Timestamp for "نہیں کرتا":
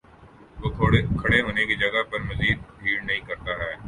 3.01-3.57